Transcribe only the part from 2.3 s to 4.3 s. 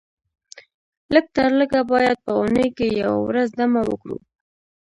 اونۍ کې یوه ورځ دمه وکړو